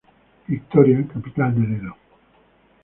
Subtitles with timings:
[0.47, 1.95] Victoria, capital del Edo.